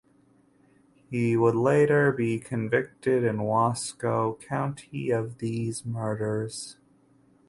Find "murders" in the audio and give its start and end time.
5.85-6.77